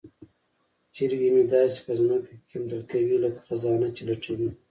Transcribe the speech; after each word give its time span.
چرګې 0.95 1.29
مې 1.33 1.43
داسې 1.53 1.79
په 1.85 1.91
ځمکه 1.99 2.21
کې 2.27 2.35
کیندل 2.49 2.81
کوي 2.91 3.15
لکه 3.23 3.39
خزانه 3.47 3.87
چې 3.95 4.01
لټوي. 4.09 4.49